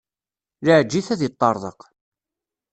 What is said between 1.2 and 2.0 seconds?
iṭṭerḍeq.